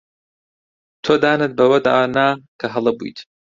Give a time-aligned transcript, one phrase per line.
[1.03, 2.27] تۆ دانت بەوەدا نا
[2.59, 3.19] کە هەڵە بوویت.